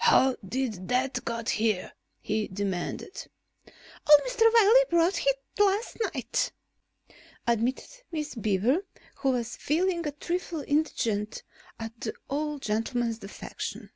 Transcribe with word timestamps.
"How 0.00 0.34
did 0.44 0.88
that 0.88 1.24
get 1.24 1.48
here?" 1.48 1.92
he 2.20 2.48
demanded. 2.48 3.30
"Old 3.64 4.20
Mr. 4.28 4.52
Wiley 4.52 4.84
brought 4.90 5.24
it 5.24 5.36
last 5.60 5.96
night," 6.12 6.50
admitted 7.46 8.02
Miss 8.10 8.34
Beaver, 8.34 8.80
who 9.18 9.30
was 9.30 9.54
feeling 9.54 10.04
a 10.04 10.10
trifle 10.10 10.62
indignant 10.62 11.44
at 11.78 12.00
the 12.00 12.14
old 12.28 12.62
gentleman's 12.62 13.20
defection. 13.20 13.90